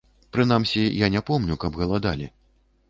[0.35, 2.27] Прынамсі, я не помню, каб галадалі.